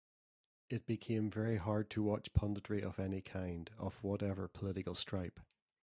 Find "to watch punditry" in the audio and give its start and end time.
1.91-2.81